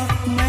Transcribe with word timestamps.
love. 0.00 0.39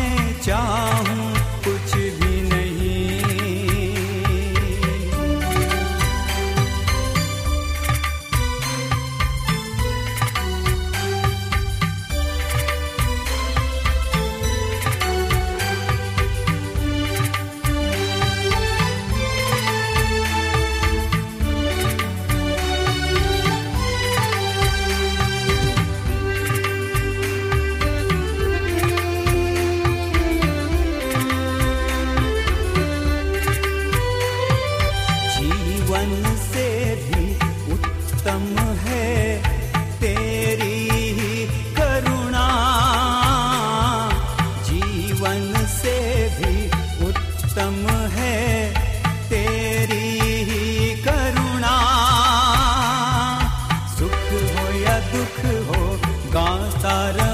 तारा 56.83 57.30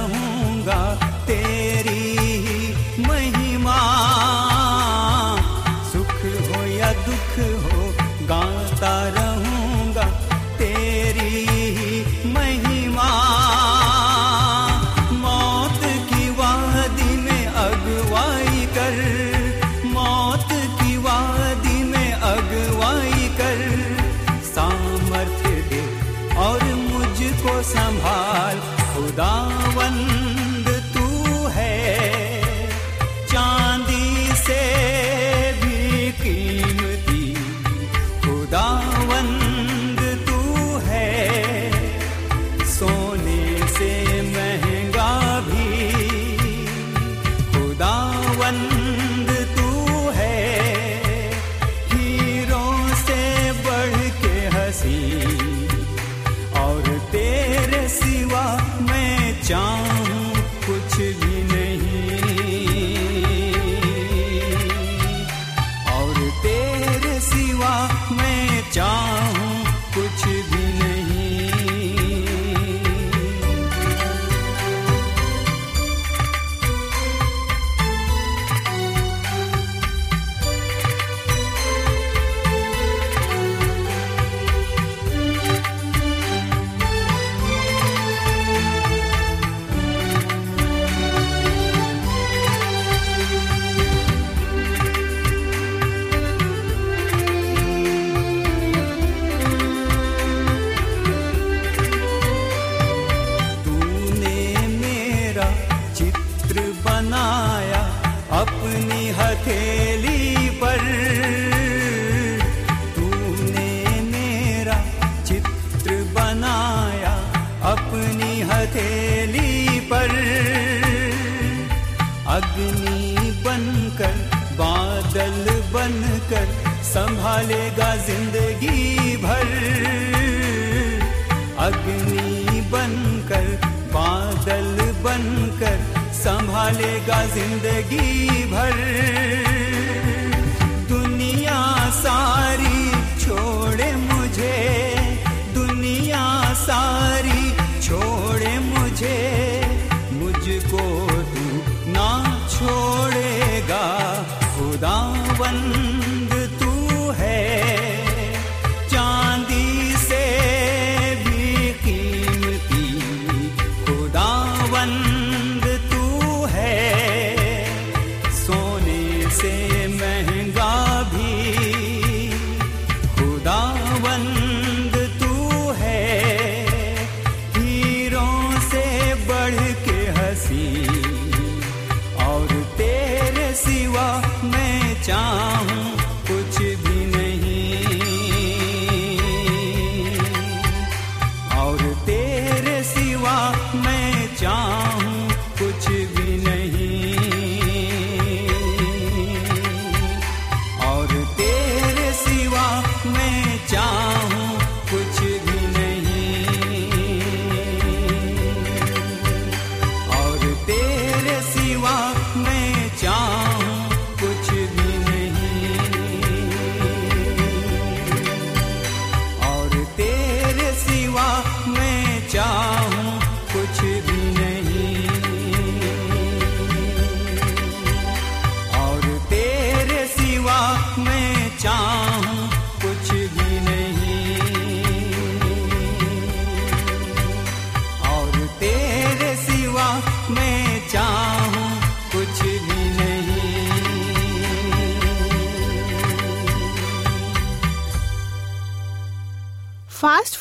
संभालेगा 136.67 137.25
ज़िंदगी 137.34 138.46
भर। 138.52 139.47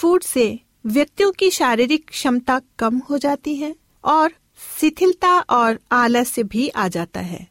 फ़ूड 0.07 0.23
से 0.23 0.45
व्यक्तियों 0.87 1.31
की 1.33 1.51
शारीरिक 1.51 2.05
क्षमता 2.09 2.61
कम 2.79 2.99
हो 3.09 3.19
जाती 3.19 3.55
है 3.57 3.75
और 4.05 4.33
शिथिलता 4.71 5.31
और 5.39 5.79
आलस्य 5.93 6.43
भी 6.43 6.69
आ 6.69 6.87
जाता 6.89 7.21
है। 7.21 7.47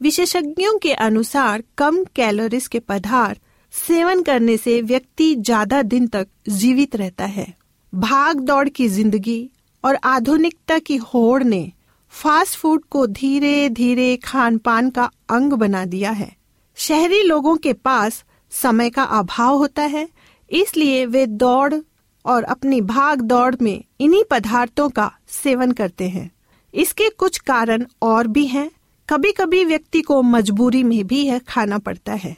विशेषज्ञों 0.00 0.76
के 0.78 0.92
अनुसार 0.94 1.62
कम 1.78 2.02
कैलोरीज 2.16 2.66
के 2.66 2.78
पदार्थ 2.80 3.40
सेवन 3.72 4.22
करने 4.22 4.56
से 4.56 4.80
व्यक्ति 4.82 5.34
ज़्यादा 5.36 5.82
दिन 5.84 6.06
तक 6.06 6.26
जीवित 6.50 6.96
रहता 6.96 7.24
है। 7.26 7.46
भाग 7.92 8.40
दौड़ 8.40 8.68
की 8.68 8.88
ज़िंदगी 8.88 9.50
और 9.84 9.98
आधुनिकता 10.04 10.78
की 10.80 10.96
होड़ 11.04 11.42
ने 11.44 11.62
फास्ट 12.12 12.58
फ़ूड 12.58 12.84
को 12.90 13.06
धीरे 13.08 13.68
धीरे 13.70 14.16
खान 14.24 14.58
पान 14.58 14.90
का 14.90 15.10
अंग 15.30 15.52
बना 15.54 15.84
दिया 15.86 16.10
है। 16.12 16.34
शहरी 16.76 17.22
लोगों 17.22 17.56
के 17.58 17.72
पास 17.74 18.22
समय 18.52 18.90
का 18.90 19.02
अभाव 19.02 19.56
होता 19.56 19.82
है, 19.84 20.08
इसलिए 20.50 21.06
वे 21.06 21.24
दौड़ 21.26 21.74
और 22.26 22.42
अपनी 22.42 22.80
भाग 22.80 23.20
दौड़ 23.20 23.54
में 23.62 23.84
इन्हीं 24.00 24.24
पदार्थों 24.30 24.88
का 24.88 25.12
सेवन 25.28 25.72
करते 25.72 26.08
हैं। 26.08 26.30
इसके 26.74 27.08
कुछ 27.08 27.38
कारण 27.38 27.84
और 28.02 28.26
भी 28.26 28.46
हैं। 28.46 28.70
कभी 29.08 29.32
कभी 29.32 29.64
व्यक्ति 29.64 30.00
को 30.00 30.22
मजबूरी 30.22 30.82
में 30.82 31.06
भी 31.06 31.22
यह 31.22 31.38
खाना 31.38 31.78
पड़ता 31.78 32.12
है। 32.12 32.36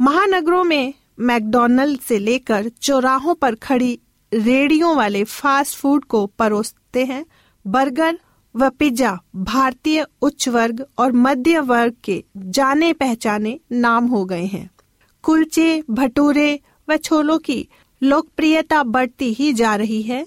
महानगरों 0.00 0.64
में 0.64 0.94
मैकडोनल्ड 1.18 2.00
से 2.00 2.18
लेकर 2.18 2.68
चौराहों 2.68 3.34
पर 3.34 3.54
खड़ी 3.54 4.00
रेडियो 4.34 4.94
वाले 4.94 5.24
फास्ट 5.24 5.76
फ़ूड 5.76 6.04
को 6.04 6.26
परोसते 6.26 7.04
हैं। 7.04 7.26
बर्गर 7.66 8.18
व 8.56 8.70
पिज्जा 8.70 9.20
भारतीय 9.36 10.06
उच्च 10.22 10.48
वर्ग 10.48 10.86
और 10.98 11.12
मध्य 11.12 11.58
वर्ग 11.58 11.94
के 12.04 12.24
जाने 12.36 12.92
पहचाने 12.92 13.60
नाम 13.72 14.06
हो 14.06 14.24
गए 14.24 14.44
हैं। 14.44 14.70
कुलचे, 15.22 15.82
भटूरे 15.90 16.60
व 16.88 16.96
छोलों 16.96 17.38
की 17.38 17.68
लोकप्रियता 18.02 18.82
बढ़ती 18.82 19.32
ही 19.32 19.52
जा 19.52 19.76
रही 19.76 20.02
है। 20.02 20.26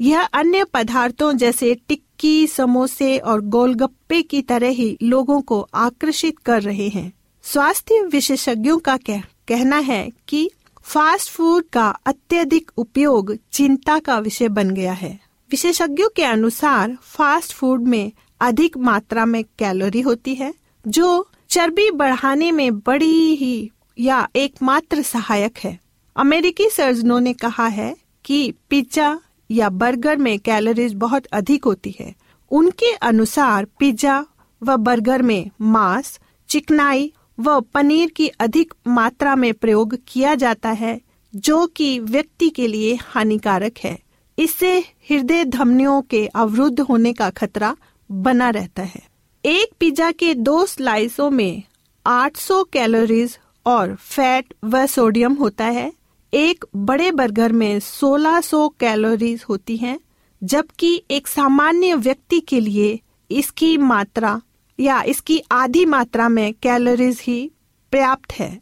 यह 0.00 0.22
अन्य 0.22 0.64
पदार्थों 0.64 1.32
जैसे 1.32 1.74
टिक्की 1.88 2.46
समोसे 2.46 3.18
और 3.18 3.40
गोलगप्पे 3.40 4.22
की 4.22 4.42
तरह 4.42 4.68
ही 4.68 4.98
लोगों 5.02 5.40
को 5.40 5.68
आकर्षित 5.74 6.38
कर 6.38 6.62
रहे 6.62 6.88
हैं। 6.88 7.12
स्वास्थ्य 7.42 8.00
विशेषज्ञों 8.02 8.78
का 8.78 8.96
कह, 8.96 9.20
कहना 9.20 9.78
है 9.78 10.10
कि 10.28 10.50
फास्ट 10.82 11.30
फ़ूड 11.30 11.64
का 11.72 11.88
अत्यधिक 12.06 12.70
उपयोग 12.76 13.36
चिंता 13.52 13.98
का 13.98 14.18
विषय 14.18 14.48
बन 14.48 14.70
गया 14.70 14.92
है। 14.92 15.20
विशेषज्ञों 15.50 16.08
के 16.16 16.24
अनुसार 16.24 16.96
फास्ट 17.02 17.52
फ़ूड 17.52 17.82
में 17.82 18.12
अधिक 18.40 18.76
मात्रा 18.76 19.24
में 19.24 19.44
कैलोरी 19.58 20.00
होती 20.00 20.34
है 20.34 20.54
जो 20.88 21.28
चर्बी 21.48 21.90
बढ़ाने 21.90 22.50
में 22.52 22.78
बड़ी 22.78 23.34
ही 23.34 23.70
या 23.98 24.28
एकमात्र 24.36 25.02
सहायक 25.02 25.58
है। 25.58 25.83
अमेरिकी 26.16 26.68
सर्जनों 26.68 27.20
ने 27.20 27.32
कहा 27.32 27.66
है 27.66 27.96
कि 28.24 28.54
पिज्जा 28.70 29.20
या 29.50 29.68
बर्गर 29.68 30.16
में 30.16 30.38
कैलोरीज 30.38 30.94
बहुत 30.94 31.26
अधिक 31.26 31.64
होती 31.64 31.96
है। 32.00 32.14
उनके 32.50 32.92
अनुसार 32.92 33.64
पिज्जा 33.64 34.26
व 34.62 34.76
बर्गर 34.76 35.22
में 35.22 35.50
मांस, 35.60 36.20
चिकनाई 36.48 37.12
व 37.40 37.60
पनीर 37.60 38.10
की 38.10 38.28
अधिक 38.28 38.74
मात्रा 38.86 39.36
में 39.36 39.54
प्रयोग 39.54 39.98
किया 40.08 40.34
जाता 40.34 40.70
है, 40.70 41.00
जो 41.36 41.66
कि 41.66 41.98
व्यक्ति 41.98 42.48
के 42.48 42.66
लिए 42.66 42.98
हानिकारक 43.02 43.72
है। 43.78 43.98
इससे 44.38 44.78
हृदय 44.78 45.44
धमनियों 45.44 46.02
के 46.02 46.26
अवरुद्ध 46.26 46.80
होने 46.80 47.12
का 47.12 47.30
खतरा 47.30 47.76
बना 48.12 48.50
रहता 48.50 48.82
है। 48.82 49.08
एक 49.44 49.72
पिज्जा 49.80 50.10
के 50.10 50.34
दो 50.34 50.66
स्लाइसों 50.66 51.30
में 51.30 51.62
800 52.06 52.64
कैलोरीज 52.64 53.38
और 53.66 53.94
फैट 53.94 54.54
व 54.64 54.86
सोडियम 54.86 55.32
होता 55.32 55.64
है। 55.64 56.03
एक 56.34 56.64
बड़े 56.76 57.10
बर्गर 57.10 57.52
में 57.52 57.80
1600 57.80 58.68
कैलोरीज 58.80 59.44
होती 59.48 59.76
हैं, 59.76 60.00
जबकि 60.42 61.02
एक 61.10 61.28
सामान्य 61.28 61.94
व्यक्ति 61.94 62.40
के 62.40 62.60
लिए 62.60 63.00
इसकी 63.30 63.76
मात्रा 63.76 64.42
या 64.80 65.02
इसकी 65.02 65.42
आधी 65.50 65.84
मात्रा 65.84 66.28
में 66.28 66.54
कैलोरीज 66.54 67.20
ही 67.22 67.52
पर्याप्त 67.92 68.32
है। 68.32 68.60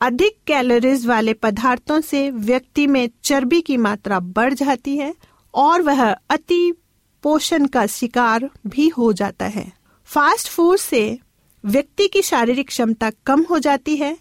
अधिक 0.00 0.38
कैलोरीज 0.46 1.06
वाले 1.06 1.32
पदार्थों 1.32 2.00
से 2.00 2.30
व्यक्ति 2.30 2.86
में 2.86 3.10
चर्बी 3.22 3.60
की 3.60 3.76
मात्रा 3.76 4.20
बढ़ 4.20 4.54
जाती 4.54 4.96
है 4.96 5.14
और 5.54 5.82
वह 5.82 6.12
अति 6.30 6.74
पोषण 7.22 7.66
का 7.66 7.86
शिकार 7.86 8.50
भी 8.66 8.88
हो 8.88 9.12
जाता 9.12 9.46
है। 9.46 9.72
फास्ट 10.04 10.48
फ़ूड 10.48 10.78
से 10.78 11.18
व्यक्ति 11.64 12.08
की 12.08 12.22
शारीरिक 12.22 12.68
क्षमता 12.68 13.10
कम 13.26 13.42
हो 13.50 13.58
जाती 13.58 13.96
है। 13.96 14.18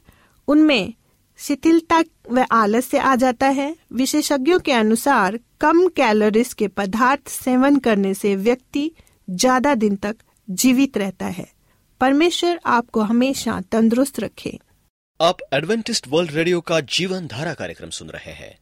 उनमें 0.47 0.93
शिथिलता 1.39 2.01
व 2.29 2.46
आलस्य 2.51 2.98
आ 3.00 3.15
जाता 3.15 3.48
है। 3.50 3.75
विशेषज्ञों 3.94 4.60
के 4.60 4.72
अनुसार 4.74 5.39
कम 5.62 5.88
कैलोरीज 5.98 6.53
के 6.53 6.67
पदार्थ 6.70 7.27
सेवन 7.29 7.77
करने 7.79 8.13
से 8.13 8.36
व्यक्ति 8.38 8.91
ज़्यादा 9.27 9.74
दिन 9.75 9.96
तक 9.96 10.17
जीवित 10.48 10.98
रहता 10.98 11.25
है। 11.27 11.48
परमेश्वर 12.01 12.60
आपको 12.67 13.01
हमेशा 13.03 13.60
तंदुरुस्त 13.72 14.20
रखे। 14.20 14.58
आप 15.20 15.38
एडवेंटिस्ट 15.53 16.08
वर्ल्ड 16.08 16.32
रेडियो 16.32 16.62
का 16.62 16.79
जीवन 16.79 17.27
धारा 17.27 17.53
कार्यक्रम 17.53 17.89
सुन 17.91 18.10
रहे 18.10 18.34
हैं। 18.34 18.58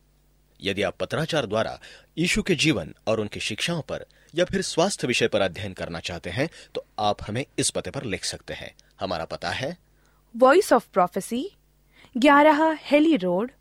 यदि 0.60 0.82
आप 0.82 0.96
पत्राचार 1.00 1.46
द्वारा 1.46 1.80
यीशु 2.18 2.42
के 2.42 2.56
जीवन 2.58 2.94
और 3.08 3.20
उनकी 3.20 3.40
शिक्षाओं 3.42 3.82
पर 3.82 4.06
या 4.34 4.46
फिर 4.46 4.62
स्वास्थ्य 4.64 5.08
विषय 5.08 5.28
पर 5.28 5.42
अध्ययन 5.42 5.74
करना 5.74 6.00
चाहते 6.02 6.30
हैं 6.30 6.50
तो 6.76 6.86
आप 7.00 7.24
हमें 7.28 7.46
इस 7.60 7.70
पते 7.70 7.92
पर 7.92 8.04
लिख 8.06 8.26
सकते 8.26 8.54
हैं। 8.54 8.72
हमारा 9.00 9.26
पता 9.26 9.50
है 9.52 9.78
वॉइस 10.36 10.72
ऑफ़ 10.74 10.88
प्रोफेसी 10.94 11.50
ग्यारह 12.18 12.78
हेली 12.82 13.16
रोड, 13.16 13.52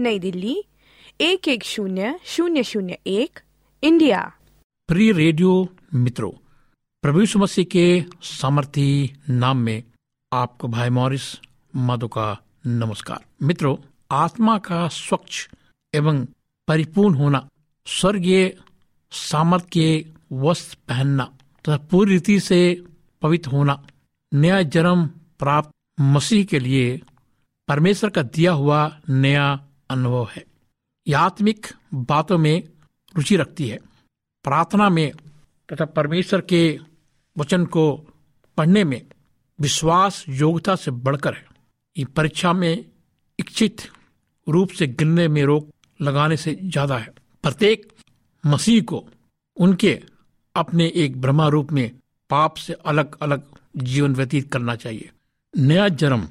नई 0.00 0.18
दिल्ली, 0.18 0.64
एक 1.20 1.48
एक 1.48 1.64
शून्य 1.64 2.20
शून्य 2.24 2.62
शून्य 2.62 2.98
एक, 3.06 3.40
इंडिया। 3.82 4.32
प्रिय 4.88 5.12
रेडियो 5.12 5.68
मित्रों, 5.94 6.30
प्रभु 7.02 7.38
मसीह 7.38 7.64
के 7.64 8.04
सामर्थी 8.22 9.14
नाम 9.30 9.56
में 9.56 9.82
आपको 10.32 10.68
भाई 10.68 10.88
मॉरिस 10.88 11.38
माधो 11.76 12.08
का 12.08 12.42
नमस्कार। 12.66 13.24
मित्रों, 13.42 13.76
आत्मा 14.10 14.58
का 14.58 14.88
स्वच्छ 14.88 15.48
एवं 15.94 16.26
परिपूर्ण 16.68 17.14
होना, 17.14 17.48
स्वर्गीय 17.86 18.56
सामर्थ 19.10 19.68
के 19.68 20.06
वस्त्र 20.32 20.78
पहनना 20.88 21.24
तथा 21.64 21.76
पूरी 21.76 22.12
रीति 22.12 22.40
से 22.40 22.84
पवित्र 23.22 23.50
होना 23.50 23.86
नया 24.34 24.62
जन्म 24.62 25.06
प्राप्त 25.38 25.70
मसीह 26.00 26.44
के 26.44 26.58
लिए 26.58 27.00
परमेश्वर 27.68 28.10
का 28.10 28.22
दिया 28.22 28.52
हुआ 28.52 29.00
नया 29.08 29.46
अनुभव 29.90 30.28
है। 30.32 30.44
यह 31.06 31.18
आत्मिक 31.18 31.66
बातों 31.94 32.38
में 32.38 32.62
रुचि 33.14 33.36
रखती 33.36 33.68
है। 33.68 33.78
प्रार्थना 34.44 34.88
में 34.88 35.12
तथा 35.68 35.84
परमेश्वर 35.84 36.40
के 36.40 36.80
वचन 37.36 37.64
को 37.66 37.84
पढ़ने 38.58 38.84
में 38.84 39.00
विश्वास 39.58 40.24
योग्यता 40.28 40.76
से 40.76 40.90
बढ़कर 40.90 41.34
है। 41.34 41.44
ये 41.96 42.04
परीक्षा 42.04 42.52
में 42.52 42.84
इच्छित 43.38 43.82
रूप 44.46 44.70
से 44.70 44.86
गिनने 44.86 45.28
में 45.28 45.42
रोक 45.44 45.70
लगाने 46.00 46.36
से 46.36 46.54
ज़्यादा 46.54 46.98
है। 46.98 47.12
प्रत्येक 47.44 47.92
मसीह 48.44 48.82
को 48.82 49.04
उनके 49.56 50.00
अपने 50.54 50.92
एक 50.96 51.20
ब्रह्मा 51.20 51.48
रूप 51.48 51.72
में 51.72 51.90
पाप 52.30 52.56
से 52.56 52.72
अलग 52.86 53.16
अलग 53.22 53.42
जीवन 53.76 54.14
व्यतीत 54.14 54.52
करना 54.52 54.74
चाहिए। 54.76 55.10
नया 55.54 55.88
जन्म 55.88 56.28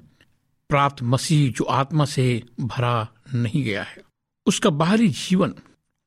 प्राप्त 0.74 1.04
मसीह 1.04 1.52
जो 1.52 1.64
आत्मा 1.64 2.06
से 2.06 2.44
भरा 2.60 3.08
नहीं 3.34 3.64
गया 3.64 3.84
है। 3.84 4.02
उसका 4.46 4.70
बाहरी 4.70 5.08
जीवन 5.08 5.54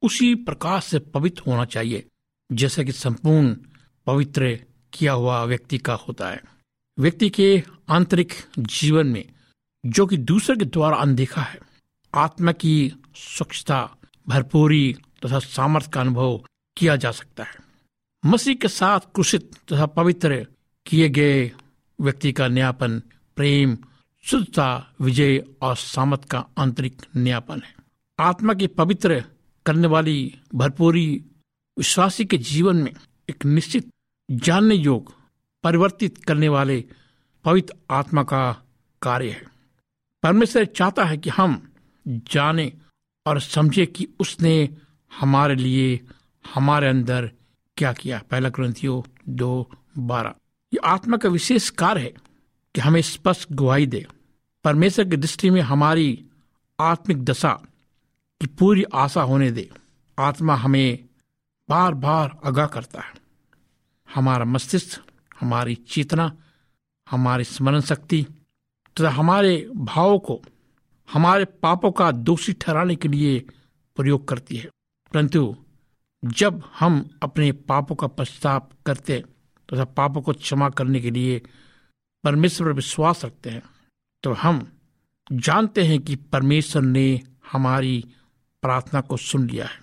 उसी 0.03 0.35
प्रकार 0.35 0.81
से 0.81 0.99
पवित्र 0.99 1.43
होना 1.47 1.65
चाहिए, 1.65 2.07
जैसा 2.53 2.83
कि 2.83 2.93
संपूर्ण 2.93 3.57
पवित्र 4.07 4.59
किया 4.93 5.13
हुआ 5.13 5.45
व्यक्ति 5.45 5.79
का 5.79 5.95
होता 5.95 6.31
है। 6.31 6.43
व्यक्ति 6.99 7.31
के 7.31 7.63
आंतरिक 7.89 8.33
जीवन 8.59 9.07
में, 9.07 9.25
जो 9.87 10.07
कि 10.07 10.17
दूसरे 10.17 10.57
के 10.57 10.65
द्वारा 10.65 10.97
अनदेखा 10.97 11.43
है, 11.43 11.59
आत्मा 12.15 12.53
की 12.53 12.93
स्वच्छता, 13.17 13.97
भरपूरी 14.29 14.97
तथा 15.25 15.39
सामर्थ्य 15.39 15.91
का 15.91 16.01
अनुभव 16.01 16.45
किया 16.77 16.97
जा 16.97 17.11
सकता 17.11 17.45
है। 17.45 17.55
मसीह 18.27 18.55
के 18.55 18.69
साथ 18.69 19.01
कुशित 19.15 19.55
तथा 19.73 19.87
पवित्र 19.87 20.47
किए 20.87 21.09
गए 21.09 21.53
व्यक्ति 22.01 22.33
का 22.33 22.49
न्यापन, 22.49 23.03
प्रेम 23.37 23.79
शुद्धता 24.27 24.95
विजय 25.01 25.45
और 25.63 25.77
सामत 25.77 26.25
का 26.25 26.45
आंतरिक 26.59 27.03
न्यापन 27.17 27.63
है। 27.63 27.75
आत्मा 28.19 28.55
की 28.55 28.67
पवित्र 28.67 29.25
करने 29.67 29.89
वाली 29.89 30.39
भरपूरी 30.55 31.25
विश्वासी 31.79 32.25
के 32.25 32.39
जीवन 32.39 32.77
में 32.77 32.93
एक 33.31 33.45
निश्चित 33.45 33.89
जानने 34.31 34.75
योग 34.75 35.15
परिवर्तित 35.63 36.25
करने 36.25 36.49
वाले 36.49 36.85
पवित्र 37.45 37.75
आत्मा 37.91 38.23
का 38.23 38.63
कार्य 39.03 39.31
है। 39.31 39.45
परमेश्वर 40.23 40.65
चाहता 40.65 41.05
है 41.05 41.17
कि 41.17 41.31
हम 41.31 41.73
जाने 42.09 42.73
और 43.27 43.41
समझे 43.41 43.87
कि 43.87 44.09
उसने 44.21 44.71
हमारे 45.21 45.55
लिए, 45.55 46.01
हमारे 46.55 46.89
अंदर 46.89 47.31
क्या 47.77 47.93
किया। 47.93 48.23
पहला 48.31 48.49
ग्रंथियो 48.49 49.07
दो 49.29 49.71
बारह। 49.99 50.35
ये 50.75 50.81
आत्मा 50.85 51.17
का 51.17 51.29
विशेष 51.29 51.71
कार्य 51.71 52.01
है 52.01 52.15
कि 52.75 52.81
हमें 52.81 53.03
स्पष्ट 53.03 53.49
गवाही 53.53 53.87
दे। 53.87 54.07
परमेश्वर 54.67 55.09
की 55.09 55.17
दृष्टि 55.17 55.51
में 55.51 55.61
हमारी 55.61 56.27
आत्मिक 56.81 57.25
दशा 57.25 57.53
की 58.41 58.47
पूरी 58.47 58.83
आशा 58.83 59.23
होने 59.23 59.51
दे। 59.51 59.71
आत्मा 60.19 60.55
हमें 60.55 61.09
बार 61.69 61.95
बार 61.95 62.41
आगाह 62.45 62.67
करता 62.67 63.01
है। 63.01 63.15
हमारा 64.15 64.45
मस्तिष्क, 64.45 65.03
हमारी 65.41 65.75
चेतना, 65.75 66.37
हमारी 67.11 67.45
स्मरण 67.45 67.81
शक्ति 67.81 68.27
तथा 69.01 69.11
हमारे 69.11 69.71
भावों 69.77 70.19
को, 70.19 70.43
हमारे 71.13 71.45
पापों 71.45 71.93
का 71.93 72.11
दोषी 72.11 72.53
ठहराने 72.53 72.97
के 72.97 73.09
लिए 73.09 73.41
प्रयोग 73.97 74.29
करती 74.29 74.57
है। 74.57 74.69
परंतु 75.15 75.57
जब 76.25 76.63
हम 76.79 77.19
अपने 77.23 77.53
पापों 77.53 77.95
का 77.95 78.07
पश्चाताप 78.07 78.71
करते 78.87 79.25
तथा 79.73 79.85
पापों 79.85 80.23
को 80.23 80.33
क्षमा 80.33 80.69
करने 80.69 81.01
के 81.01 81.11
लिए 81.11 81.43
परमेश्वर 82.25 82.67
पर 82.67 82.73
विश्वास 82.73 83.25
रखते 83.25 83.51
हैं 83.51 83.76
तो 84.23 84.33
हम 84.33 84.67
जानते 85.33 85.85
हैं 85.87 85.99
कि 86.01 86.17
परमेश्वर 86.17 86.83
ने 86.83 87.21
हमारी 87.53 88.05
प्रार्थना 88.63 89.01
को 89.01 89.17
सुन 89.17 89.49
लिया 89.49 89.67
है। 89.67 89.81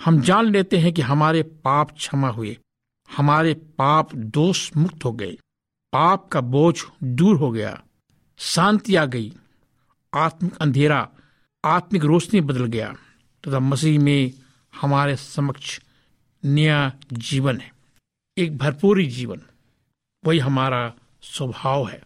हम 0.00 0.20
जान 0.20 0.46
लेते 0.46 0.78
हैं 0.78 0.92
कि 0.92 1.02
हमारे 1.02 1.42
पाप 1.42 1.90
क्षमा 1.90 2.28
हुए, 2.28 2.56
हमारे 3.08 3.54
पाप 3.78 4.14
दोष 4.14 4.70
मुक्त 4.76 5.04
हो 5.04 5.12
गए, 5.12 5.36
पाप 5.92 6.28
का 6.28 6.40
बोझ 6.40 6.82
दूर 7.04 7.36
हो 7.36 7.50
गया, 7.50 7.80
शांति 8.38 8.96
आ 8.96 9.04
गई, 9.04 9.32
आत्मिक 10.12 10.56
अंधेरा, 10.56 11.08
आत्मिक 11.64 12.04
रोशनी 12.04 12.40
बदल 12.40 12.66
गया, 12.66 12.92
तथा 13.44 13.50
तो 13.50 13.60
मसीह 13.60 13.98
में 14.00 14.32
हमारे 14.74 15.16
समक्ष 15.16 15.80
नया 16.42 16.92
जीवन 17.12 17.60
है, 17.60 17.72
एक 18.36 18.56
भरपूरी 18.58 19.06
जीवन। 19.06 19.40
वही 20.24 20.38
हमारा 20.38 20.92
स्वभाव 21.22 21.88
है, 21.88 22.02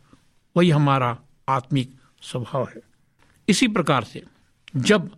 वही 0.57 0.71
हमारा 0.71 1.17
आत्मिक 1.49 1.94
स्वभाव 2.22 2.64
है। 2.64 2.80
इसी 3.49 3.68
प्रकार 3.68 4.04
से 4.04 4.22
जब 4.76 5.16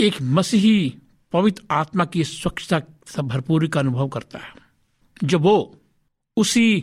एक 0.00 0.22
मसीही 0.22 0.98
पवित्र 1.32 1.62
आत्मा 1.70 2.04
की 2.04 2.24
स्वच्छता 2.24 2.80
तथा 2.80 3.22
भरपूरी 3.22 3.68
का 3.68 3.80
अनुभव 3.80 4.08
करता 4.08 4.38
है, 4.38 4.54
जब 5.24 5.40
वो 5.40 5.80
उसी 6.36 6.80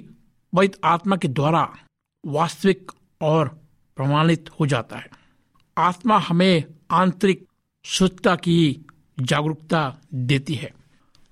पवित्र 0.55 0.79
आत्मा 0.83 1.15
के 1.15 1.27
द्वारा 1.27 1.77
वास्तविक 2.25 2.91
और 3.21 3.47
प्रमाणित 3.95 4.49
हो 4.59 4.65
जाता 4.65 4.97
है, 4.97 5.09
आत्मा 5.77 6.17
हमें 6.17 6.63
आंतरिक 6.91 7.47
शुद्धता 7.83 8.35
की 8.35 8.85
जागरूकता 9.19 9.97
देती 10.13 10.53
है। 10.53 10.73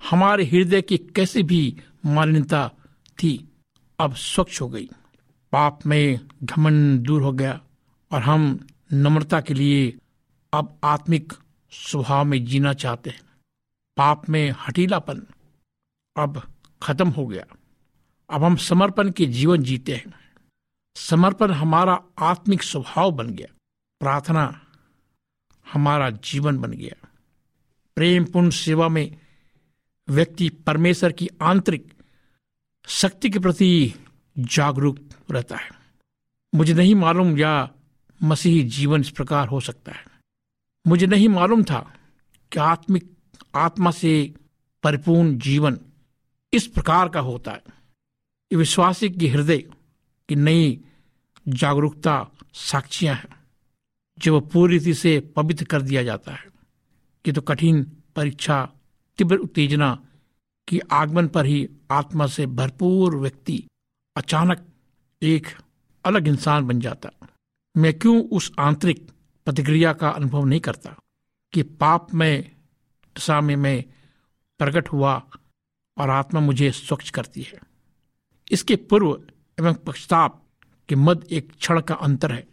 हमारे 0.10 0.46
हृदय 0.46 0.82
की 0.82 0.98
कैसी 0.98 1.44
भी 1.44 1.82
मान्यता 2.06 2.72
थी, 3.24 3.50
अब 4.00 4.16
स्वच्छ 4.16 4.62
हो 4.62 4.70
गई। 4.70 4.90
पाप 5.52 5.86
में 5.86 6.20
घमन 6.44 7.00
दूर 7.00 7.22
हो 7.22 7.34
गया 7.34 7.62
और 8.12 8.22
हम 8.22 8.68
नम्रता 8.94 9.42
के 9.42 9.54
लिए 9.54 9.98
अब 10.54 10.80
आत्मिक 10.84 11.34
स्वभाव 11.72 12.26
में 12.26 12.46
जीना 12.46 12.74
चाहते 12.74 13.10
हैं। 13.10 13.22
पाप 13.98 14.30
में 14.30 14.56
हटीलापन 14.68 15.28
अब 16.18 16.54
खत्म 16.82 17.10
हो 17.10 17.28
गया। 17.28 17.46
अब 18.30 18.44
हम 18.44 18.56
समर्पण 18.56 19.12
के 19.12 19.26
जीवन 19.26 19.64
जीते 19.64 19.96
हैं। 19.96 20.14
समर्पण 20.96 21.52
हमारा 21.52 22.04
आत्मिक 22.20 22.64
स्वभाव 22.64 23.12
बन 23.12 23.30
गया। 23.30 23.48
प्रार्थना 24.00 24.66
हमारा 25.74 26.10
जीवन 26.10 26.58
बन 26.58 26.72
गया। 26.72 27.08
प्रेम 27.96 28.24
प्रेमपूर्ण 28.24 28.50
सेवा 28.50 28.88
में 28.88 29.18
व्यक्ति 30.08 30.50
परमेश्वर 30.50 31.12
की 31.12 31.30
आंतरिक 31.42 31.94
शक्ति 32.88 33.30
के 33.30 33.40
प्रति 33.40 33.94
जागरूक 34.40 35.00
रहता 35.32 35.56
है। 35.56 35.70
मुझे 36.56 36.74
नहीं 36.74 36.96
मालूम 36.96 37.38
या 37.38 37.72
मसीही 38.24 38.64
जीवन 38.64 39.02
इस 39.02 39.10
प्रकार 39.10 39.48
हो 39.48 39.60
सकता 39.60 39.92
है। 39.92 40.06
मुझे 40.88 41.06
नहीं 41.06 41.30
मालूम 41.30 41.64
था 41.64 41.94
कि 42.52 42.60
आत्मिक, 42.60 43.16
आत्मा 43.56 43.92
से 43.92 44.34
परिपूर्ण 44.84 45.38
जीवन 45.38 45.80
इस 46.54 46.68
प्रकार 46.68 47.10
का 47.10 47.20
होता 47.20 47.52
है। 47.52 47.64
विश्वासी 48.54 49.10
की 49.10 49.28
हृदय 49.28 49.58
की 50.30 50.36
नई 50.36 50.84
जागरूकता 51.48 52.32
साक्षियाँ 52.54 53.16
हैं, 53.16 53.44
जो 54.20 54.40
पूरी 54.40 54.78
रीति 54.78 54.94
से 54.94 55.20
पवित्र 55.20 55.66
कर 55.66 55.82
दिया 55.82 56.04
जाता 56.04 56.32
है। 56.32 56.48
कि 57.26 57.32
तो 57.32 57.42
कठिन 57.42 57.98
परीक्षा, 58.16 58.70
तीव्र 59.18 59.36
उत्तेजना 59.36 60.06
की 60.68 60.80
आगमन 60.80 61.28
पर 61.28 61.46
ही 61.46 61.70
आत्मा 61.92 62.28
से 62.28 62.46
भरपूर 62.46 63.16
व्यक्ति 63.16 63.64
अचानक 64.18 64.66
एक 65.22 65.48
अलग 66.06 66.28
इंसान 66.28 66.68
बन 66.68 66.80
जाता। 66.80 67.10
मैं 67.76 67.94
क्यों 68.00 68.22
उस 68.30 68.52
आंतरिक 68.60 69.06
प्रतिक्रिया 69.48 69.94
का 69.94 70.10
अनुभव 70.10 70.46
नहीं 70.46 70.60
करता 70.60 70.96
कि 71.54 71.64
पाप 71.64 72.14
में, 72.14 72.52
दशा 73.16 73.40
में 73.42 73.56
मैं 73.56 73.84
प्रकट 74.60 74.88
हुआ 74.88 75.14
और 75.98 76.10
आत्मा 76.10 76.40
मुझे 76.40 76.72
स्वच्छ 76.72 77.10
करती 77.10 77.42
है? 77.42 77.60
इसके 78.52 78.76
पूर्व 78.76 79.12
एवं 79.60 79.74
पश्चाताप 79.74 80.42
के 80.90 80.96
मध्य 80.96 81.36
एक 81.36 81.52
क्षण 81.52 81.82
का 81.82 81.96
अंतर 81.96 82.32
है। 82.32 82.48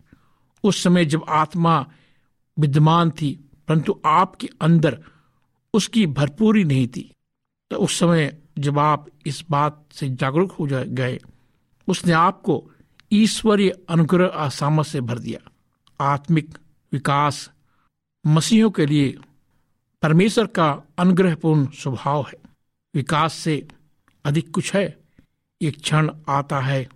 उस 0.64 0.82
समय 0.82 1.04
जब 1.04 1.24
आत्मा 1.28 1.86
विद्यमान 2.56 3.10
थी, 3.10 3.32
परंतु 3.68 4.00
आपके 4.06 4.48
अंदर 4.60 5.02
उसकी 5.74 6.06
भरपूरी 6.06 6.64
नहीं 6.64 6.86
थी 6.88 7.10
तो 7.70 7.76
उस 7.76 7.98
समय 7.98 8.36
जब 8.58 8.78
आप 8.78 9.06
इस 9.26 9.44
बात 9.50 9.84
से 9.92 10.08
जागरूक 10.10 10.52
हो 10.52 10.68
गए 10.70 11.18
उसने 11.88 12.12
आपको 12.12 12.70
ईश्वरीय 13.12 13.70
अनुग्रह 13.88 14.26
आसाम 14.26 14.82
से 14.82 15.00
भर 15.00 15.18
दिया। 15.18 15.50
आत्मिक 16.00 16.58
विकास 16.92 17.50
मसीहों 18.26 18.70
के 18.70 18.86
लिए 18.86 19.18
परमेश्वर 20.02 20.46
का 20.46 20.82
अनुग्रहपूर्ण 20.98 21.66
स्वभाव 21.66 22.22
है। 22.22 22.50
विकास 22.94 23.34
से 23.34 23.68
अधिक 24.24 24.50
कुछ 24.50 24.74
है। 24.74 24.98
एक 25.62 25.80
क्षण 25.80 26.10
आता 26.28 26.60
है 26.60 26.88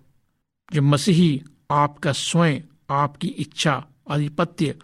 जब 0.73 0.83
मसीही 0.83 1.43
आपका 1.71 2.11
स्वयं 2.11 2.61
आपकी 2.89 3.27
इच्छा, 3.27 3.85
आधिपत्य, 4.09 4.79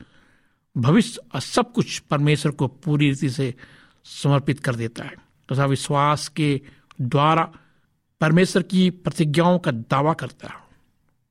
भविष्य 0.77 1.21
और 1.35 1.41
सब 1.41 1.73
कुछ 1.73 1.99
परमेश्वर 1.99 2.51
को 2.51 2.67
पूरी 2.67 3.09
रीति 3.09 3.29
से 3.29 3.55
समर्पित 4.03 4.59
कर 4.59 4.75
देता 4.75 5.03
है। 5.03 5.09
तथा 5.09 5.55
तो 5.55 5.67
विश्वास 5.67 6.27
के 6.27 6.61
द्वारा 7.01 7.53
परमेश्वर 8.21 8.63
की 8.63 8.89
प्रतिज्ञाओं 8.89 9.59
का 9.59 9.71
दावा 9.71 10.13
करता 10.13 10.47
है। 10.47 10.59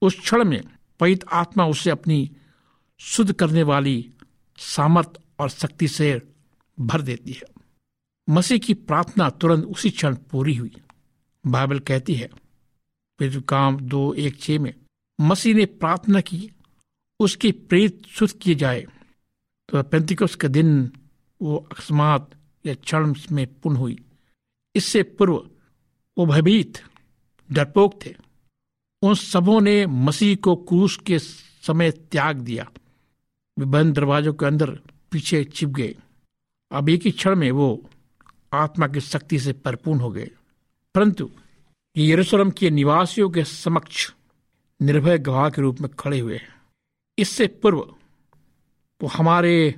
उस 0.02 0.20
क्षण 0.20 0.44
में 0.44 0.62
पवित्र 1.00 1.26
आत्मा 1.32 1.66
उसे 1.66 1.90
अपनी 1.90 2.30
शुद्ध 2.98 3.32
करने 3.32 3.62
वाली 3.62 4.10
सामर्थ 4.58 5.10
और 5.38 5.50
शक्ति 5.50 5.88
से 5.88 6.22
भर 6.80 7.02
देती 7.02 7.32
है। 7.32 7.62
मसीह 8.30 8.58
की 8.58 8.74
प्रार्थना 8.74 9.30
तुरंत 9.30 9.64
उसी 9.64 9.90
क्षण 9.90 10.16
पूरी 10.16 10.54
हुई। 10.54 10.76
बाइबल 11.46 11.78
कहती 11.78 12.14
है 12.14 12.30
काम 13.48 13.80
दो 13.80 14.14
एक 14.14 14.40
छे 14.40 14.58
में, 14.58 14.74
मसीह 15.20 15.54
ने 15.54 15.66
प्रार्थना 15.66 16.20
की, 16.20 16.50
उसकी 17.20 17.52
प्रेत 17.52 18.06
शुद्ध 18.06 18.34
किए 18.34 18.54
जाए। 18.54 18.86
तो 19.68 19.82
पेंतिकोस 19.82 20.34
के 20.34 20.48
दिन 20.48 20.92
वो 21.42 21.56
अकस्मात 21.56 22.30
या 22.66 22.74
क्षण 22.74 23.14
में 23.32 23.60
पूर्ण 23.60 23.76
हुई। 23.76 23.98
इससे 24.74 25.02
पूर्व 25.02 25.50
वो 26.18 26.26
भयभीत, 26.26 26.78
डरपोक 27.52 28.06
थे। 28.06 28.14
उन 29.02 29.14
सबों 29.14 29.61
ने 29.61 29.87
मसीह 29.87 30.37
को 30.37 30.56
क्रूस 30.56 30.97
के 30.97 31.18
समय 31.18 31.90
त्याग 31.90 32.37
दिया। 32.37 32.71
वे 33.59 33.64
बंद 33.64 33.94
दरवाजों 33.94 34.35
के 34.35 34.47
अंदर 34.47 34.71
पीछे 35.11 35.44
छिप 35.44 35.68
गए। 35.68 35.94
अब 36.73 36.88
एक 36.88 37.02
ही 37.04 37.11
क्षण 37.11 37.37
में 37.37 37.50
वो 37.50 37.90
आत्मा 38.52 38.87
की 38.87 39.00
शक्ति 39.00 39.38
से 39.38 39.52
परिपूर्ण 39.52 40.00
हो 40.00 40.11
गए। 40.11 40.30
परंतु 40.94 41.30
ये 41.97 42.12
यरूशलेम 42.12 42.50
के 42.50 42.71
निवासियों 42.71 43.30
के 43.30 43.44
समक्ष 43.44 44.12
निर्भय 44.83 45.18
गवाह 45.18 45.50
के 45.50 45.62
रूप 45.62 45.80
में 45.80 45.90
खड़े 45.90 46.18
हुए 46.18 46.37
हैं। 46.37 46.62
इससे 47.18 47.47
पूर्व 47.47 47.94
वो 49.02 49.06
हमारे, 49.06 49.75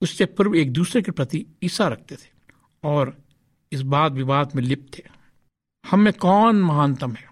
उससे 0.00 0.24
पूर्व 0.24 0.54
एक 0.54 0.72
दूसरे 0.72 1.02
के 1.02 1.10
प्रति 1.10 1.46
ईसा 1.62 1.88
रखते 1.88 2.16
थे 2.16 2.30
और 2.84 3.16
इस 3.72 3.80
बात 3.80 4.12
विवाद 4.12 4.56
में 4.56 4.62
लिप्त 4.62 4.98
थे। 4.98 5.13
हम 5.94 6.00
में 6.00 6.12
कौन 6.12 6.56
महानतम 6.56 7.12
है? 7.12 7.24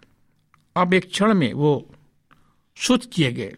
अब 0.77 0.95
एक 0.95 1.11
क्षण 1.11 1.35
में 1.35 1.53
वो 1.53 1.95
शुद्ध 2.77 3.05
किए 3.05 3.33
गए। 3.33 3.55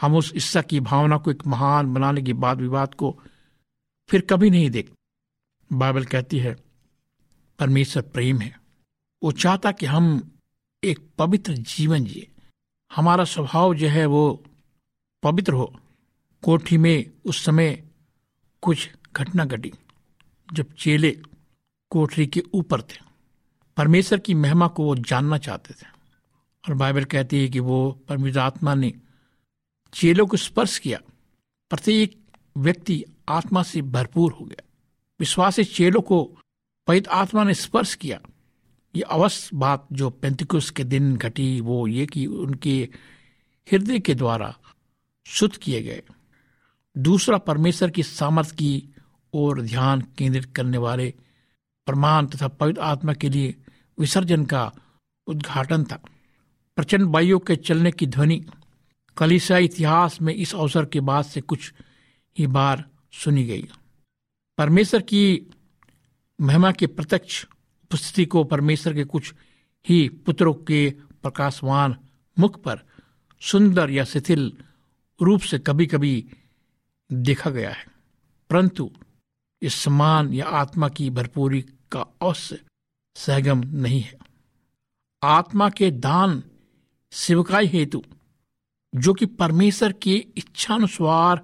हम 0.00 0.16
उस 0.16 0.32
ईसा 0.36 0.62
की 0.62 0.80
भावना 0.80 1.16
को 1.16 1.30
एक 1.30 1.46
महान 1.46 1.94
बनाने 1.94 2.22
की 2.22 2.32
बात 2.32 2.58
विवाद 2.58 2.94
को 2.94 3.18
फिर 4.08 4.20
कभी 4.20 4.50
नहीं 4.50 4.70
देख 4.70 4.92
बाइबल 5.72 6.04
कहती 6.04 6.38
है, 6.38 6.54
परमेश्वर 7.58 8.02
प्रेम 8.02 8.38
है। 8.38 8.60
वो 9.22 9.32
चाहता 9.32 9.72
कि 9.72 9.86
हम 9.86 10.30
एक 10.84 11.08
पवित्र 11.18 11.56
जीवन 11.56 12.04
जिए। 12.04 12.28
हमारा 12.94 13.24
स्वभाव 13.24 13.74
जो 13.74 13.88
है 13.88 14.06
वो 14.06 14.44
पवित्र 15.22 15.52
हो। 15.52 15.80
कोठी 16.42 16.78
में 16.78 17.10
उस 17.24 17.44
समय 17.44 17.84
कुछ 18.62 18.90
घटना 19.16 19.44
घटी, 19.44 19.72
जब 20.52 20.72
चेले 20.72 21.18
कोठरी 21.90 22.26
के 22.26 22.42
ऊपर 22.54 22.82
थे। 22.82 23.09
परमेश्वर 23.80 24.18
की 24.18 24.34
महिमा 24.34 24.68
को 24.68 24.84
वो 24.84 24.96
जानना 24.96 25.38
चाहते 25.38 25.74
थे। 25.74 25.86
और 26.68 26.74
बाइबल 26.74 27.04
कहती 27.04 27.40
है 27.40 27.48
कि 27.48 27.60
वो 27.60 28.00
परमेश्वर 28.08 28.42
आत्मा 28.42 28.74
ने 28.74 28.92
चेलों 29.94 30.26
को 30.26 30.36
स्पर्श 30.36 30.78
किया। 30.78 30.98
प्रत्येक 31.70 32.20
व्यक्ति 32.56 33.04
आत्मा 33.28 33.62
से 33.62 33.82
भरपूर 33.82 34.32
हो 34.32 34.44
गया। 34.44 34.68
विश्वासी 35.20 35.64
चेलों 35.64 36.00
को 36.00 36.38
पवित्र 36.86 37.10
आत्मा 37.10 37.44
ने 37.44 37.54
स्पर्श 37.54 37.94
किया। 37.94 38.20
ये 38.96 39.02
अवश्य 39.02 39.50
बात 39.54 39.86
जो 39.92 40.10
पेंतिकुस 40.10 40.70
के 40.70 40.84
दिन 40.84 41.16
घटी, 41.16 41.60
वो 41.60 41.86
ये 41.86 42.06
कि 42.06 42.26
उनके 42.26 42.88
हृदय 43.72 43.98
के 43.98 44.14
द्वारा 44.14 44.56
शुद्ध 45.26 45.56
किए 45.56 45.82
गए। 45.82 46.02
दूसरा 46.98 47.38
परमेश्वर 47.38 47.90
की 47.90 48.02
सामर्थ्य 48.02 48.56
की 48.56 48.94
ओर 49.34 49.62
ध्यान 49.62 50.00
केंद्रित 50.00 50.44
करने 50.44 50.78
वाले 50.78 51.14
प्रमाण 51.86 52.26
तथा 52.26 52.48
पवित्र 52.48 52.80
आत्मा 52.80 53.12
के 53.12 53.28
लिए 53.28 53.54
विसर्जन 54.00 54.44
का 54.44 54.72
उद्घाटन 55.26 55.84
था। 55.84 55.96
प्रचंड 56.76 57.02
वायु 57.02 57.38
के 57.38 57.56
चलने 57.56 57.92
की 57.92 58.06
ध्वनि 58.06 58.44
कलिसा 59.16 59.58
इतिहास 59.58 60.20
में 60.22 60.34
इस 60.34 60.54
अवसर 60.54 60.84
के 60.84 61.00
बाद 61.00 61.24
से 61.24 61.40
कुछ 61.40 61.72
ही 62.38 62.46
बार 62.46 62.84
सुनी 63.12 63.44
गई। 63.44 63.68
परमेश्वर 64.58 65.02
की 65.02 65.50
महिमा 66.40 66.72
के 66.72 66.86
प्रत्यक्ष 66.86 67.46
उपस्थिति 67.82 68.24
को 68.24 68.44
परमेश्वर 68.44 68.94
के 68.94 69.04
कुछ 69.04 69.34
ही 69.88 70.08
पुत्रों 70.08 70.54
के 70.54 70.90
प्रकाशवान 71.22 71.96
मुख 72.38 72.62
पर 72.62 72.78
सुंदर 73.40 73.90
या 73.90 74.04
शिथिल 74.04 74.52
रूप 75.22 75.40
से 75.40 75.58
कभी 75.58 75.86
कभी 75.86 76.26
देखा 77.12 77.50
गया 77.50 77.70
है। 77.70 77.86
परंतु 78.50 78.90
इस 79.62 79.74
समान 79.74 80.34
या 80.34 80.46
आत्मा 80.46 80.88
की 80.88 81.10
भरपूरी 81.10 81.62
का 81.62 82.00
अवश्य 82.00 82.60
सहगम 83.14 83.62
नहीं 83.66 84.00
है। 84.00 84.18
आत्मा 85.22 85.70
के 85.70 85.90
दान 85.90 86.42
सेवकाई 87.12 87.66
हेतु, 87.66 88.02
जो 88.94 89.14
कि 89.14 89.26
परमेश्वर 89.26 89.92
की 89.92 90.14
इच्छानुसार 90.14 91.36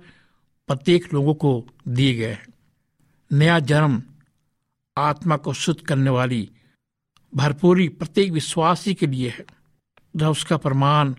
प्रत्येक 0.67 1.15
लोगों 1.15 1.35
को 1.35 1.67
दिए 1.89 2.15
गए 2.15 2.33
हैं। 2.33 2.47
नया 3.33 3.59
जन्म 3.59 4.03
आत्मा 4.97 5.37
को 5.37 5.53
शुद्ध 5.53 5.81
करने 5.81 6.11
वाली 6.11 6.51
भरपूरी 7.35 7.89
प्रत्येक 7.89 8.33
विश्वासी 8.33 8.95
के 8.95 9.07
लिए 9.07 9.31
है। 9.31 9.45
जब 10.17 10.29
उसका 10.29 10.57
प्रमाण 10.57 11.15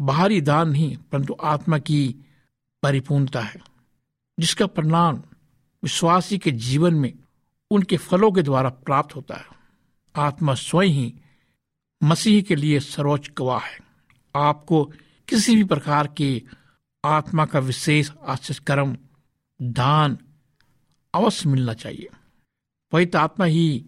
बाहरी 0.00 0.40
दान 0.40 0.70
नहीं, 0.70 0.96
परंतु 0.96 1.36
आत्मा 1.42 1.78
की 1.78 2.14
परिपूर्णता 2.82 3.40
है, 3.40 3.60
जिसका 4.40 4.66
परिणाम 4.66 5.16
विश्वासी 5.82 6.38
के 6.38 6.50
जीवन 6.50 6.94
में 6.94 7.12
उनके 7.70 7.96
फलों 7.96 8.30
के 8.32 8.42
द्वारा 8.42 8.68
प्राप्त 8.68 9.16
होता 9.16 9.34
है। 9.34 9.46
आत्मा 10.16 10.54
स्वयं 10.54 10.88
ही 10.88 11.14
मसीह 12.02 12.42
के 12.42 12.54
लिए 12.54 12.80
सर्वोच्च 12.80 13.30
गवाह 13.38 13.60
है। 13.60 13.78
आपको 14.34 14.84
किसी 15.28 15.56
भी 15.56 15.64
प्रकार 15.64 16.06
के 16.06 16.42
आत्मा 17.04 17.46
का 17.46 17.58
विशेष 17.58 18.10
आश्चर्य 18.22 18.60
कर्म, 18.66 18.96
दान 19.62 20.18
अवश्य 21.14 21.48
मिलना 21.48 21.74
चाहिए। 21.74 22.08
पवित्र 22.92 23.18
आत्मा 23.18 23.46
ही 23.46 23.84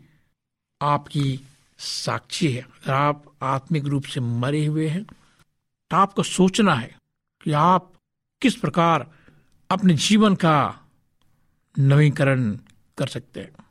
आपकी 0.81 1.41
साक्षी 1.79 2.53
है। 2.53 2.63
अगर 2.63 2.93
आप 2.93 3.25
आत्मिक 3.43 3.85
रूप 3.85 4.05
से 4.05 4.21
मरे 4.21 4.65
हुए 4.67 4.89
हैं 4.89 5.05
तो 5.05 5.97
आपको 5.97 6.23
सोचना 6.23 6.75
है 6.75 6.97
कि 7.45 7.53
आप 7.53 7.93
किस 8.43 8.55
प्रकार 8.57 9.11
अपने 9.71 9.95
जीवन 9.95 10.35
का 10.35 10.81
नवीकरण 11.77 12.57
कर 12.99 13.07
सकते 13.07 13.41
हैं। 13.41 13.62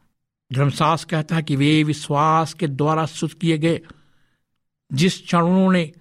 धर्मशास्त्र 0.53 1.07
कहता 1.11 1.35
है 1.35 1.43
कि 1.43 1.55
वे 1.55 1.83
विश्वास 1.83 2.53
के 2.53 2.67
द्वारा 2.67 3.05
शुद्ध 3.05 3.33
किए 3.33 3.57
गए, 3.57 3.81
जिस 4.93 5.21
क्षण 5.21 5.41
उन्होंने 5.41 5.91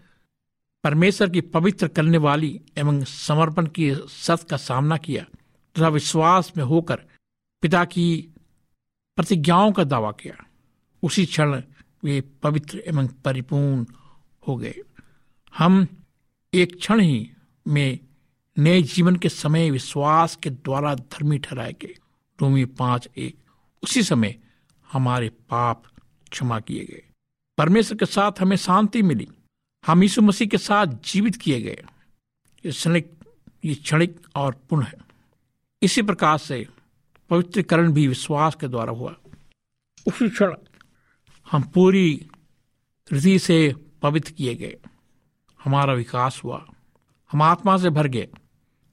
परमेश्वर 0.85 1.31
की 1.31 1.41
पवित्र 1.41 1.89
करने 1.89 2.19
वाली 2.19 2.61
एवं 2.79 3.05
समर्पण 3.05 3.67
की 3.67 3.95
सत्य 3.95 4.47
का 4.51 4.57
सामना 4.57 4.97
किया, 4.97 5.25
तथा 5.75 5.89
विश्वास 5.89 6.53
में 6.57 6.65
होकर 6.65 6.97
पिता 7.63 7.85
की 7.85 8.29
प्रतिज्ञाओं 9.17 9.73
का 9.73 9.85
दावा 9.85 10.13
किया, 10.13 10.47
उसी 11.03 11.27
क्षण 11.27 11.63
वे 12.05 12.21
पवित्र 12.21 12.79
एवं 12.79 13.07
परिपूर्ण 13.07 13.87
हो 14.49 14.57
गए। 14.57 14.75
हम 15.59 15.87
एक 16.55 16.77
क्षण 16.77 17.01
ही 17.01 17.31
में 17.69 17.99
नए 18.59 18.83
जीवन 18.83 19.17
के 19.17 19.29
समय 19.29 19.71
विश्वास 19.71 20.37
के 20.37 20.51
द्वारा 20.51 20.95
धर्मी 20.95 21.39
ठहराए 21.39 21.73
गए। 21.73 21.95
रोमी 22.41 22.65
पाँच 22.65 23.09
एक। 23.17 23.37
उसी 23.83 24.03
समय 24.03 24.41
हमारे 24.93 25.29
पाप 25.29 25.83
क्षमा 26.31 26.61
किए 26.61 26.85
गए। 26.85 27.03
परमेश्वर 27.59 27.99
के 27.99 28.07
साथ 28.07 28.33
हमें 28.41 28.57
शांति 28.57 29.03
मिली। 29.03 29.29
हम 29.87 30.03
यीशु 30.03 30.23
मसीह 30.23 30.49
के 30.49 30.59
साथ 30.59 30.87
जीवित 30.87 31.37
किए 31.37 31.63
गए। 31.63 31.85
ये 32.67 32.71
क्षणिक 32.71 33.13
ये 33.65 33.75
क्षणिक 33.75 34.21
और 34.37 34.55
पुण्य 34.71 34.87
है। 34.87 34.99
इसी 35.83 36.03
प्रकार 36.03 36.39
से 36.39 36.69
पवित्रीकरण 37.31 37.93
भी 37.93 38.09
विश्वास 38.09 38.55
के 38.55 38.69
द्वारा 38.69 38.93
हुआ। 38.93 39.17
उसी 40.09 40.31
क्षण 40.31 40.55
हम 41.51 41.63
पूरी 41.63 42.31
रीति 43.13 43.39
से 43.39 43.75
पवित्र 44.03 44.33
किए 44.33 44.55
गए। 44.55 44.79
हमारा 45.65 45.95
विकास 45.95 46.41
हुआ। 46.45 46.67
हम 47.33 47.43
आत्मा 47.43 47.79
से 47.79 47.91
भर 47.91 48.07
गए। 48.07 48.29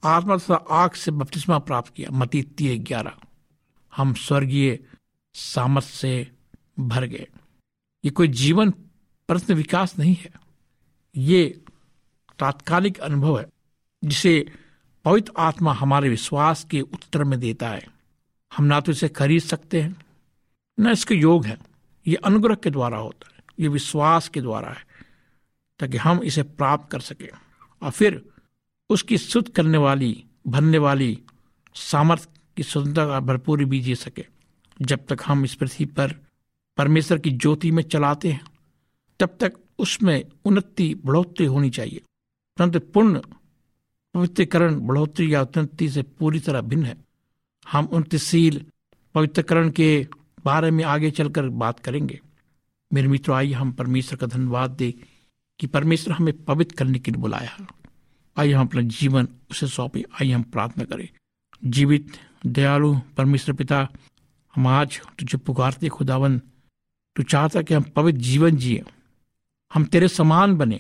आत्मा 0.03 0.37
तथा 0.37 0.55
आग 0.55 0.91
से 0.91 1.11
बपतिस्मा 1.11 1.59
प्राप्त 1.59 1.93
किया। 1.93 2.09
मती 2.11 2.77
ग्यारह। 2.77 3.17
हम 3.97 4.13
स्वर्गीय 4.13 4.79
सामर्थ 5.33 5.85
से 5.85 6.31
भर 6.79 7.05
गए। 7.05 7.27
ये 8.05 8.11
कोई 8.11 8.27
जीवन 8.27 8.69
प्रश्न 9.27 9.53
विकास 9.53 9.99
नहीं 9.99 10.15
है। 10.15 10.29
ये 11.15 11.61
तात्कालिक 12.39 12.99
अनुभव 12.99 13.39
है, 13.39 13.47
जिसे 14.03 14.53
पवित्र 15.05 15.31
आत्मा 15.37 15.73
हमारे 15.73 16.09
विश्वास 16.09 16.63
के 16.63 16.81
उत्तर 16.81 17.23
में 17.23 17.39
देता 17.39 17.69
है। 17.69 17.87
हम 18.57 18.65
ना 18.65 18.79
तो 18.79 18.91
इसे 18.91 19.09
खरीद 19.09 19.41
सकते 19.41 19.81
हैं, 19.81 20.05
न 20.79 20.91
इसके 20.91 21.15
योग 21.15 21.45
है। 21.45 21.57
ये 22.07 22.15
अनुग्रह 22.15 22.55
के 22.55 22.69
द्वारा 22.69 22.97
होता 22.97 23.31
है, 23.35 23.43
ये 23.59 23.67
विश्वास 23.67 24.29
के 24.29 24.41
द्वारा 24.41 24.69
है, 24.69 24.85
ताकि 25.79 25.97
हम 25.97 26.23
इसे 26.23 26.43
प्राप्त 26.43 26.91
कर 26.91 26.99
सके। 26.99 27.29
और 27.81 27.91
फिर 27.91 28.29
उसकी 28.89 29.17
शुद्ध 29.17 29.49
करने 29.49 29.77
वाली 29.77 30.25
भरने 30.47 30.77
वाली 30.77 31.19
सामर्थ्य 31.75 32.36
की 32.57 32.63
स्वतंत्रता 32.63 33.19
भरपूरी 33.19 33.65
भी 33.65 33.79
जी 33.79 33.95
सके। 33.95 34.25
जब 34.81 35.05
तक 35.05 35.17
हम 35.25 35.45
इस 35.45 35.55
पृथ्वी 35.55 35.85
पर 35.85 36.15
परमेश्वर 36.77 37.17
की 37.17 37.31
ज्योति 37.31 37.71
में 37.71 37.83
चलाते 37.83 38.31
हैं, 38.31 38.41
तब 39.19 39.37
तक 39.39 39.53
उसमें 39.79 40.25
उन्नति 40.45 40.95
बढ़ोतरी 41.05 41.45
होनी 41.45 41.69
चाहिए। 41.69 42.01
परंतु 42.57 42.79
पूर्ण 42.79 43.21
पवित्रकरण 44.13 44.79
बढ़ोतरी 44.79 45.33
या 45.33 45.41
उन्नति 45.41 45.89
से 45.89 46.01
पूरी 46.01 46.39
तरह 46.39 46.61
भिन्न 46.61 46.85
है। 46.85 46.97
हम 47.71 47.85
उन्नतिशील 47.85 48.65
पवित्रकरण 49.15 49.69
के 49.69 50.07
बारे 50.45 50.71
में 50.71 50.83
आगे 50.83 51.11
चलकर 51.11 51.49
बात 51.49 51.79
करेंगे। 51.79 52.19
मेरे 52.93 53.07
मित्रों, 53.07 53.37
आइए 53.37 53.53
हम 53.53 53.71
परमेश्वर 53.71 54.17
का 54.17 54.27
धन्यवाद 54.27 54.71
दे 54.71 54.93
कि 55.59 55.67
परमेश्वर 55.67 56.13
हमें 56.13 56.43
पवित्र 56.43 56.75
करने 56.75 56.99
के 56.99 57.11
लिए 57.11 57.21
बुलाया 57.21 57.67
आइए 58.37 58.53
हम 58.53 58.67
अपना 58.67 58.81
जीवन 58.81 59.27
उसे 59.51 59.67
सौंपे। 59.67 60.01
आइए 60.01 60.31
हम 60.31 60.41
प्रार्थना 60.41 60.83
करें। 60.83 61.09
जीवित 61.65 62.11
दयालु 62.45 62.99
परमेश्वर 63.17 63.55
पिता, 63.55 63.87
हम 64.55 64.67
आज 64.67 65.01
तुझे 65.19 65.37
पुकारते 65.37 65.87
खुदावन। 65.87 66.39
तू 67.15 67.23
चाहता 67.23 67.61
कि 67.61 67.73
हम 67.73 67.83
पवित्र 67.83 68.21
जीवन 68.21 68.55
जिए। 68.55 68.83
हम 69.73 69.83
तेरे 69.83 70.07
समान 70.07 70.55
बने, 70.55 70.79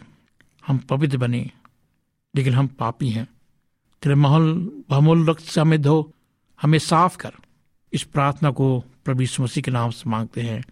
हम 0.67 0.77
पवित्र 0.77 1.17
बने, 1.17 1.51
लेकिन 2.35 2.53
हम 2.53 2.67
पापी 2.67 3.09
हैं। 3.09 3.27
तेरे 4.03 4.15
महल, 4.15 4.71
बहुमूल 4.89 5.29
रक्त 5.29 5.41
से 5.41 5.61
हमें 5.61 5.81
धो, 5.81 6.13
हमें 6.61 6.79
साफ़ 6.79 7.17
कर। 7.17 7.31
इस 7.93 8.03
प्रार्थना 8.03 8.51
को 8.51 8.79
प्रभु 8.79 9.43
मसीह 9.43 9.61
के 9.61 9.71
नाम 9.71 9.91
से 9.91 10.09
मांगते 10.09 10.41
हैं। 10.41 10.63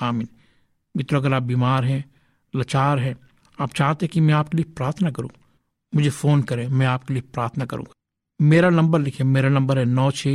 आमीन। 0.00 0.28
मित्रों, 0.96 1.20
अगर 1.20 1.34
आप 1.34 1.42
बीमार 1.42 1.84
हैं, 1.84 2.10
लाचार 2.56 2.98
हैं, 2.98 3.16
आप 3.60 3.74
चाहते 3.74 4.06
कि 4.06 4.20
मैं 4.20 4.34
आपके 4.34 4.56
लिए 4.56 4.72
प्रार्थना 4.76 5.10
करूँ, 5.10 5.30
मुझे 5.94 6.10
फ़ोन 6.10 6.42
करें, 6.42 6.68
मैं 6.68 6.86
आपके 6.86 7.14
लिए 7.14 7.22
प्रार्थना 7.34 7.64
करूँगा। 7.64 7.92
मेरा 8.40 8.70
नंबर 8.70 9.00
लिखे। 9.00 9.24
मेरा 9.24 9.48
नंबर 9.48 9.78
है 9.78 9.84
नौ 9.86 10.10
छ 10.12 10.28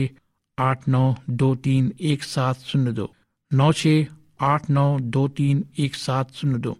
आठ 0.58 0.88
नौ 0.88 1.04
दो 1.42 1.54
तीन 1.64 1.92
एक 2.02 2.24
सात 2.24 2.60
शून्य 2.66 2.92
दो। 2.92 3.10
नौ 3.52 3.72
छ 3.74 3.88
आठ 4.42 4.70
नौ 4.70 4.86
दो 5.16 5.28
तीन 5.38 5.64
एक 5.80 5.96
सात 5.96 6.32
शून्य 6.34 6.58
दो। 6.60 6.76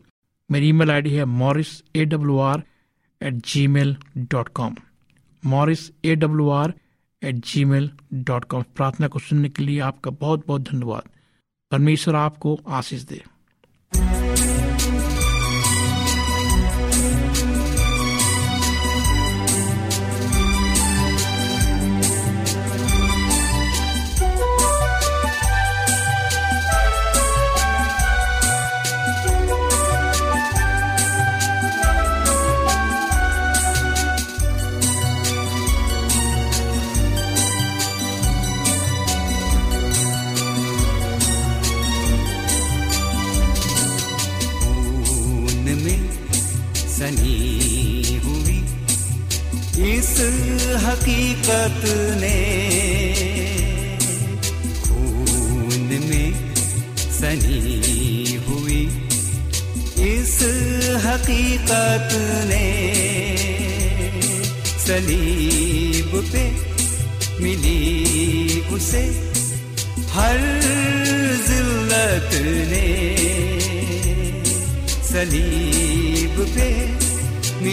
मेरी 0.50 0.70
ईमेल 0.70 0.92
आईडी 0.92 1.12
है 1.12 1.26
Morris 1.36 1.72
A 1.96 2.06
W 2.06 2.38
R 2.42 2.64
at 3.22 3.34
Gmail 3.68 3.96
dot 4.32 4.50
com 4.56 4.76
Morris 5.44 5.90
A 6.06 6.16
W 6.16 6.50
R 6.52 6.74
at 7.22 7.46
Gmail 7.66 7.90
dot 8.24 8.46
com 8.46 8.64
प्रार्थना 8.76 9.08
को 9.08 9.20
सुनने 9.20 9.50
के 9.50 9.64
लिए 9.64 9.80
आपका 9.90 10.12
बहुत 10.22 10.48
बहुत 10.48 10.70
धन्यवाद। 10.72 11.10
परमेश्वर 11.72 12.16
आपको 12.16 12.60
आशीष 12.80 13.02
दे। 13.04 13.22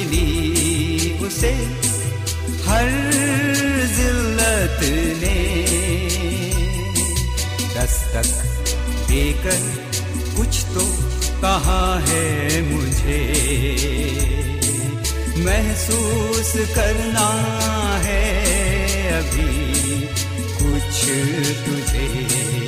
मिली 0.05 1.19
उसे 1.19 1.53
हर 2.67 2.89
जिल्लत 3.97 4.81
ने 5.23 5.39
दस्तक 7.75 8.29
देकर 9.09 9.63
कुछ 10.37 10.65
तो 10.65 10.85
कहा 11.43 11.99
है 12.09 12.63
मुझे। 12.73 13.23
महसूस 15.39 16.53
करना 16.75 17.29
है 18.05 18.23
अभी 19.13 20.01
कुछ 20.37 21.05
तुझे। 21.67 22.64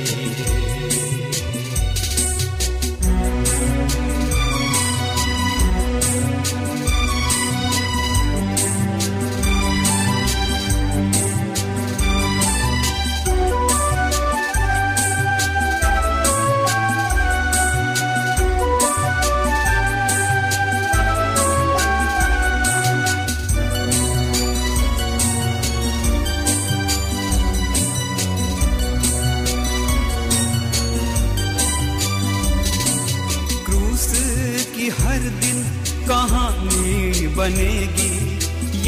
हर 34.89 35.19
दिन 35.19 35.63
कहानी 36.07 37.27
बनेगी। 37.27 38.39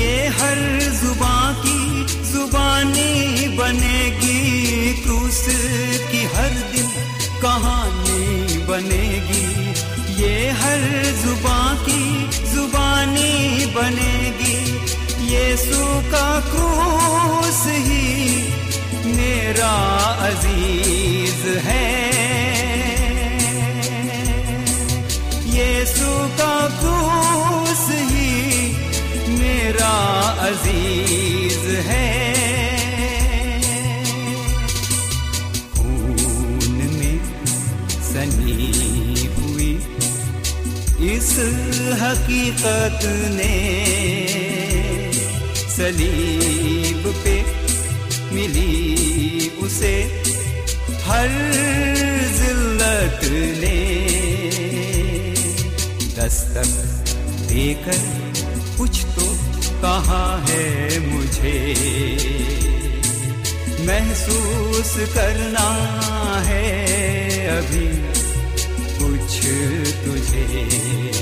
ये 0.01 0.27
हर 0.27 0.79
जुबां 1.03 1.53
की 1.53 2.05
जुबानी 2.33 3.47
बनेगी। 3.57 4.93
क्रूस 5.03 5.45
की 6.11 6.23
हर 6.23 6.49
दिन 6.49 6.87
कहानी 7.41 8.57
बनेगी। 8.57 9.49
ये 10.23 10.49
हर 10.49 11.05
जुबां 11.25 11.75
की 11.75 12.29
जुबानी 12.55 13.65
बनेगी। 13.65 14.59
ये 15.33 15.55
का 16.11 16.39
क्रूस 16.39 17.63
ही 17.67 18.35
मेरा 19.05 19.75
अज़ीज़ 20.29 21.59
है। 21.59 22.08
यीशु 26.39 26.47
का 26.47 26.55
क्रूस 26.79 27.85
ही 28.11 28.31
मेरा 29.39 29.95
अज़ीज़ 30.47 31.67
है। 31.87 32.07
खून 35.75 36.77
में 36.95 37.17
सनी 38.11 38.57
हुई 39.37 39.71
इस 41.11 41.31
हकीकत 42.01 43.01
ने 43.35 43.55
सलीब 45.75 46.38
देकर 57.69 57.97
कुछ 58.77 59.05
तो 59.05 59.25
कहा 59.81 60.45
है 60.49 60.99
मुझे। 60.99 61.75
महसूस 63.87 65.13
करना 65.13 65.67
है 66.45 66.65
अभी 67.47 67.87
कुछ 68.99 69.37
तुझे। 70.05 71.18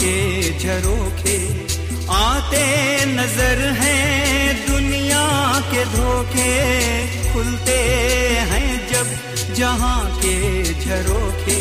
झरोखे 0.00 1.38
आते 2.08 2.60
नज़र 3.06 3.58
हैं 3.78 4.54
दुनिया 4.66 5.24
के 5.72 5.84
धोखे, 5.84 6.52
खुलते 7.32 7.76
हैं 8.50 8.88
जब 8.92 9.54
जहाँ 9.54 10.00
के 10.16 10.62
झरोखे। 10.74 11.58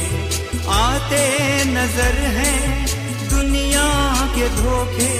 आते 0.71 1.21
नज़र 1.65 2.15
हैं 2.37 2.87
दुनिया 3.29 3.89
के 4.35 4.47
धोखे, 4.55 5.11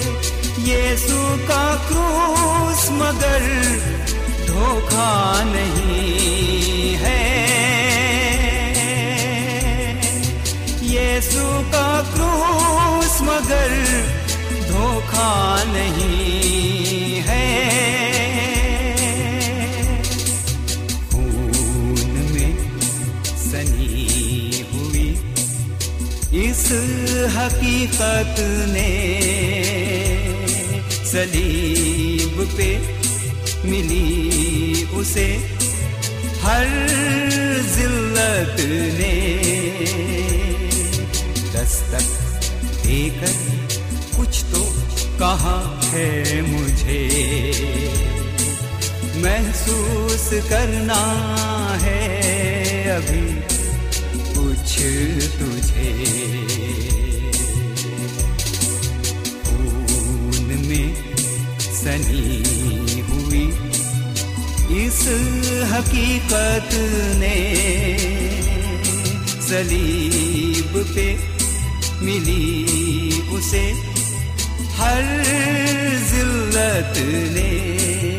यीशु 0.71 1.19
का 1.47 1.63
क्रूस 1.87 2.87
मगर 2.91 3.47
धोखा 4.47 5.43
नहीं 5.43 6.95
है। 6.95 7.23
यीशु 10.87 11.47
का 11.73 11.89
क्रूस 12.13 12.88
मगर 13.21 13.71
धोखा 14.67 15.63
नहीं 15.63 17.21
है। 17.27 17.47
खून 21.11 22.13
में 22.33 22.53
सनी 23.43 24.63
हुई 24.71 25.09
इस 26.43 26.65
हकीकत 27.35 28.35
ने 28.69 28.89
सलीब 31.11 32.35
पे 32.57 32.69
मिली 33.69 34.83
उसे, 34.93 35.27
हर 36.41 36.67
जिल्लत 37.75 38.55
ने। 38.99 39.15
दस्तक 41.53 42.28
देकर 42.89 43.33
कुछ 44.15 44.43
तो 44.51 44.61
कहा 45.19 45.57
है 45.83 46.41
मुझे। 46.41 47.01
महसूस 49.23 50.29
करना 50.49 51.01
है 51.83 51.99
अभी 52.89 53.25
कुछ 54.33 54.75
तुझे। 55.37 55.91
खून 59.45 60.47
में 60.67 60.89
सनी 61.79 63.01
हुई 63.09 63.45
इस 64.83 65.01
हकीकत 65.71 66.73
ने 67.21 67.37
सलीब 69.49 70.73
पे 70.95 71.38
मिली 72.01 73.21
उसे 73.37 73.65
हर 74.77 75.03
जिल्लत 76.11 76.93
ने। 77.33 78.18